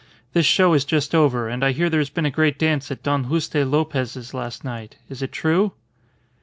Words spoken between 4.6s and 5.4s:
night. Is it